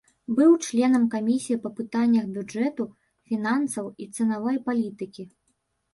[0.37, 2.89] Быў членам камісіі па пытаннях бюджэту,
[3.33, 5.23] фінансаў і цэнавай палітыкі.